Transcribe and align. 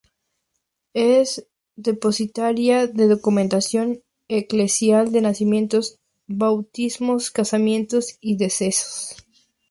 Es 0.95 1.47
depositaria 1.75 2.87
de 2.87 3.07
documentación 3.07 4.01
eclesial 4.29 5.11
de 5.11 5.21
nacimientos, 5.21 5.99
bautismos, 6.25 7.29
casamientos 7.29 8.17
y 8.19 8.35
decesos. 8.35 9.15